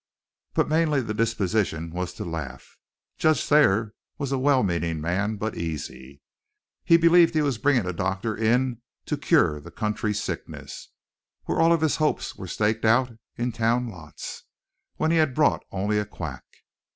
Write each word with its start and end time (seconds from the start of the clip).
But 0.55 0.67
mainly 0.67 1.01
the 1.01 1.13
disposition 1.13 1.91
was 1.91 2.11
to 2.15 2.25
laugh. 2.25 2.79
Judge 3.19 3.45
Thayer 3.45 3.93
was 4.17 4.31
a 4.31 4.39
well 4.39 4.63
meaning 4.63 4.99
man, 4.99 5.35
but 5.35 5.55
easy. 5.55 6.23
He 6.83 6.97
believed 6.97 7.35
he 7.35 7.43
was 7.43 7.59
bringing 7.59 7.85
a 7.85 7.93
doctor 7.93 8.35
in 8.35 8.81
to 9.05 9.15
cure 9.15 9.59
the 9.59 9.69
country's 9.69 10.19
sickness, 10.19 10.89
where 11.43 11.59
all 11.59 11.71
of 11.71 11.81
his 11.81 11.97
hopes 11.97 12.35
were 12.35 12.47
staked 12.47 12.83
out 12.83 13.11
in 13.37 13.51
town 13.51 13.89
lots, 13.89 14.45
when 14.95 15.11
he 15.11 15.17
had 15.17 15.35
brought 15.35 15.61
only 15.71 15.99
a 15.99 16.05
quack. 16.07 16.45